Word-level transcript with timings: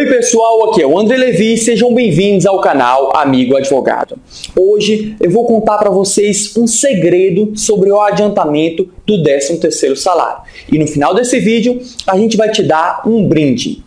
Oi 0.00 0.06
pessoal, 0.06 0.70
aqui 0.70 0.80
é 0.80 0.86
o 0.86 0.98
André 0.98 1.18
Levi, 1.18 1.58
sejam 1.58 1.92
bem-vindos 1.92 2.46
ao 2.46 2.58
canal 2.58 3.14
Amigo 3.14 3.54
Advogado. 3.54 4.18
Hoje 4.58 5.14
eu 5.20 5.30
vou 5.30 5.44
contar 5.44 5.76
para 5.76 5.90
vocês 5.90 6.56
um 6.56 6.66
segredo 6.66 7.52
sobre 7.54 7.92
o 7.92 8.00
adiantamento 8.00 8.88
do 9.04 9.22
13º 9.22 9.94
salário. 9.96 10.40
E 10.72 10.78
no 10.78 10.86
final 10.86 11.14
desse 11.14 11.38
vídeo 11.38 11.82
a 12.06 12.16
gente 12.16 12.34
vai 12.34 12.50
te 12.50 12.62
dar 12.62 13.02
um 13.06 13.28
brinde. 13.28 13.84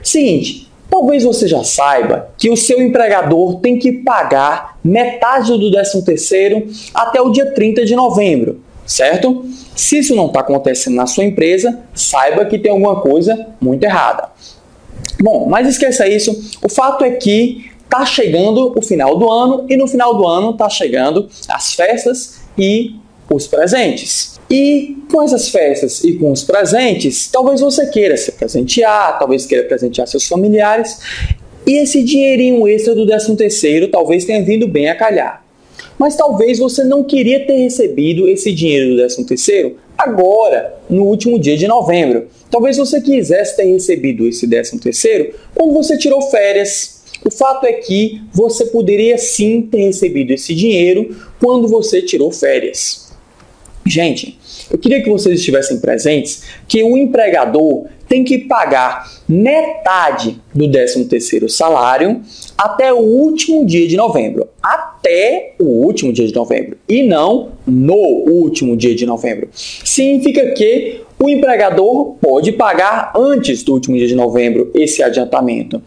Seguinte, 0.00 0.68
talvez 0.88 1.24
você 1.24 1.48
já 1.48 1.64
saiba 1.64 2.28
que 2.38 2.48
o 2.48 2.56
seu 2.56 2.80
empregador 2.80 3.58
tem 3.58 3.80
que 3.80 3.90
pagar 3.90 4.78
metade 4.84 5.50
do 5.58 5.72
13º 5.72 6.90
até 6.94 7.20
o 7.20 7.30
dia 7.30 7.46
30 7.46 7.84
de 7.84 7.96
novembro 7.96 8.61
certo? 8.86 9.44
Se 9.74 9.98
isso 9.98 10.14
não 10.14 10.26
está 10.26 10.40
acontecendo 10.40 10.94
na 10.94 11.06
sua 11.06 11.24
empresa, 11.24 11.80
saiba 11.94 12.44
que 12.44 12.58
tem 12.58 12.70
alguma 12.70 13.00
coisa 13.00 13.48
muito 13.60 13.82
errada. 13.84 14.28
Bom, 15.20 15.46
mas 15.46 15.68
esqueça 15.68 16.06
isso. 16.06 16.58
O 16.62 16.68
fato 16.68 17.04
é 17.04 17.10
que 17.10 17.70
está 17.84 18.04
chegando 18.04 18.72
o 18.76 18.82
final 18.82 19.16
do 19.16 19.30
ano 19.30 19.66
e 19.68 19.76
no 19.76 19.86
final 19.86 20.16
do 20.16 20.26
ano 20.26 20.50
está 20.50 20.68
chegando 20.68 21.28
as 21.48 21.74
festas 21.74 22.40
e 22.58 22.96
os 23.30 23.46
presentes. 23.46 24.40
E 24.50 24.96
com 25.10 25.22
essas 25.22 25.48
festas 25.48 26.02
e 26.04 26.14
com 26.14 26.32
os 26.32 26.42
presentes, 26.42 27.28
talvez 27.30 27.60
você 27.60 27.86
queira 27.86 28.16
se 28.16 28.32
presentear, 28.32 29.18
talvez 29.18 29.46
queira 29.46 29.64
presentear 29.64 30.06
seus 30.06 30.26
familiares. 30.26 30.98
E 31.66 31.78
esse 31.78 32.02
dinheirinho 32.02 32.66
extra 32.66 32.94
do 32.94 33.06
13 33.06 33.36
terceiro 33.36 33.88
talvez 33.88 34.24
tenha 34.24 34.42
vindo 34.42 34.66
bem 34.66 34.88
a 34.88 34.96
calhar 34.96 35.41
mas 36.02 36.16
talvez 36.16 36.58
você 36.58 36.82
não 36.82 37.04
queria 37.04 37.46
ter 37.46 37.58
recebido 37.58 38.26
esse 38.26 38.50
dinheiro 38.52 38.90
do 38.90 38.96
13 38.96 39.24
terceiro 39.24 39.76
agora, 39.96 40.74
no 40.90 41.04
último 41.04 41.38
dia 41.38 41.56
de 41.56 41.68
novembro. 41.68 42.26
Talvez 42.50 42.76
você 42.76 43.00
quisesse 43.00 43.56
ter 43.56 43.66
recebido 43.66 44.26
esse 44.26 44.48
13 44.48 44.80
terceiro 44.80 45.32
quando 45.54 45.72
você 45.72 45.96
tirou 45.96 46.20
férias. 46.22 47.04
O 47.24 47.30
fato 47.30 47.66
é 47.66 47.74
que 47.74 48.20
você 48.34 48.66
poderia 48.66 49.16
sim 49.16 49.62
ter 49.62 49.84
recebido 49.84 50.32
esse 50.32 50.56
dinheiro 50.56 51.16
quando 51.38 51.68
você 51.68 52.02
tirou 52.02 52.32
férias. 52.32 53.11
Gente, 53.84 54.38
eu 54.70 54.78
queria 54.78 55.02
que 55.02 55.10
vocês 55.10 55.38
estivessem 55.38 55.80
presentes 55.80 56.42
que 56.68 56.82
o 56.82 56.96
empregador 56.96 57.86
tem 58.08 58.22
que 58.22 58.38
pagar 58.38 59.10
metade 59.28 60.38
do 60.54 60.68
13º 60.68 61.48
salário 61.48 62.20
até 62.56 62.92
o 62.92 62.98
último 62.98 63.64
dia 63.64 63.88
de 63.88 63.96
novembro. 63.96 64.48
Até 64.62 65.54
o 65.58 65.64
último 65.64 66.12
dia 66.12 66.26
de 66.26 66.34
novembro 66.34 66.76
e 66.88 67.02
não 67.02 67.52
no 67.66 67.94
último 67.94 68.76
dia 68.76 68.94
de 68.94 69.04
novembro. 69.06 69.48
Significa 69.52 70.52
que 70.52 71.00
o 71.18 71.28
empregador 71.28 72.16
pode 72.20 72.52
pagar 72.52 73.12
antes 73.16 73.62
do 73.62 73.72
último 73.72 73.96
dia 73.96 74.06
de 74.06 74.14
novembro 74.14 74.70
esse 74.74 75.02
adiantamento. 75.02 75.82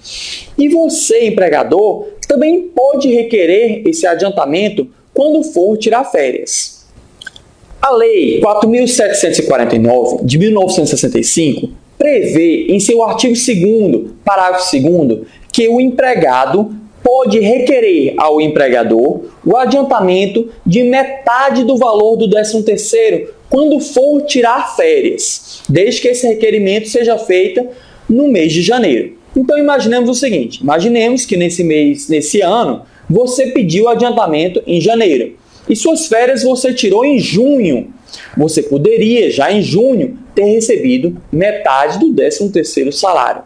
E 0.58 0.68
você, 0.68 1.28
empregador, 1.28 2.08
também 2.28 2.64
pode 2.64 3.08
requerer 3.08 3.84
esse 3.88 4.08
adiantamento 4.08 4.90
quando 5.14 5.44
for 5.44 5.78
tirar 5.78 6.04
férias. 6.06 6.75
A 7.86 7.92
Lei 7.92 8.42
4.749 8.42 10.26
de 10.26 10.40
1965 10.40 11.70
prevê 12.00 12.66
em 12.70 12.80
seu 12.80 13.04
artigo 13.04 13.36
2 13.36 14.12
parágrafo 14.26 14.72
2 14.76 15.20
que 15.54 15.68
o 15.68 15.80
empregado 15.80 16.76
pode 17.04 17.40
requerer 17.40 18.16
ao 18.18 18.42
empregador 18.42 19.26
o 19.46 19.56
adiantamento 19.56 20.50
de 20.66 20.82
metade 20.82 21.64
do 21.64 21.78
valor 21.78 22.16
do 22.18 22.28
13º 22.28 23.28
quando 23.52 23.80
for 23.80 24.24
tirar 24.24 24.76
férias, 24.76 25.62
desde 25.70 26.02
que 26.02 26.08
esse 26.08 26.26
requerimento 26.26 26.90
seja 26.90 27.20
feito 27.20 27.68
no 28.10 28.28
mês 28.28 28.52
de 28.52 28.64
janeiro. 28.64 29.14
Então 29.38 29.60
imaginemos 29.60 30.10
o 30.10 30.16
seguinte, 30.16 30.60
imaginemos 30.60 31.24
que 31.24 31.38
nesse 31.38 31.64
mês, 31.64 32.10
nesse 32.10 32.42
ano, 32.42 32.82
você 33.08 33.46
pediu 33.46 33.88
adiantamento 33.88 34.60
em 34.66 34.82
janeiro 34.82 35.45
e 35.70 35.76
suas 35.76 36.08
férias 36.08 36.44
você 36.44 36.74
tirou 36.74 37.06
em 37.06 37.20
junho. 37.20 37.94
Você 38.38 38.62
poderia 38.64 39.30
já 39.30 39.52
em 39.52 39.62
junho 39.62 40.18
ter 40.34 40.46
recebido 40.46 41.18
metade 41.32 42.00
do 42.00 42.14
13º 42.14 42.92
salário. 42.92 43.44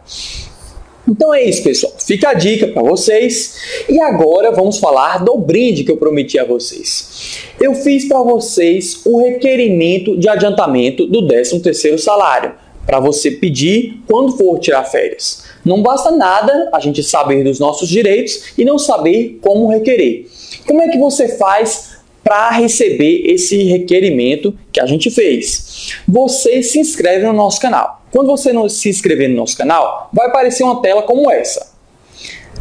Então 1.08 1.34
é 1.34 1.42
isso, 1.42 1.62
pessoal. 1.62 1.92
Fica 1.98 2.30
a 2.30 2.34
dica 2.34 2.68
para 2.68 2.82
vocês. 2.82 3.84
E 3.88 4.00
agora 4.00 4.52
vamos 4.52 4.78
falar 4.78 5.24
do 5.24 5.36
brinde 5.38 5.82
que 5.82 5.90
eu 5.90 5.96
prometi 5.96 6.38
a 6.38 6.44
vocês. 6.44 7.40
Eu 7.60 7.74
fiz 7.74 8.06
para 8.06 8.22
vocês 8.22 9.00
o 9.04 9.18
requerimento 9.18 10.16
de 10.16 10.28
adiantamento 10.28 11.06
do 11.06 11.26
13º 11.26 11.98
salário 11.98 12.54
para 12.86 13.00
você 13.00 13.30
pedir 13.30 14.02
quando 14.06 14.36
for 14.36 14.58
tirar 14.58 14.84
férias. 14.84 15.44
Não 15.64 15.82
basta 15.82 16.10
nada 16.10 16.70
a 16.72 16.80
gente 16.80 17.02
saber 17.02 17.44
dos 17.44 17.58
nossos 17.58 17.88
direitos 17.88 18.52
e 18.56 18.64
não 18.64 18.78
saber 18.78 19.38
como 19.42 19.68
requerer. 19.68 20.26
Como 20.66 20.80
é 20.82 20.88
que 20.88 20.98
você 20.98 21.36
faz 21.36 21.99
para 22.30 22.50
receber 22.50 23.28
esse 23.28 23.64
requerimento 23.64 24.56
que 24.70 24.80
a 24.80 24.86
gente 24.86 25.10
fez. 25.10 25.96
Você 26.06 26.62
se 26.62 26.78
inscreve 26.78 27.26
no 27.26 27.32
nosso 27.32 27.60
canal. 27.60 28.02
Quando 28.12 28.28
você 28.28 28.52
se 28.68 28.88
inscrever 28.88 29.28
no 29.28 29.34
nosso 29.34 29.56
canal, 29.56 30.08
vai 30.12 30.28
aparecer 30.28 30.62
uma 30.62 30.80
tela 30.80 31.02
como 31.02 31.28
essa. 31.28 31.72